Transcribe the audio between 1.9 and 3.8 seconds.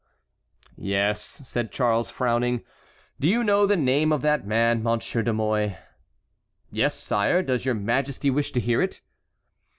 frowning, "do you know the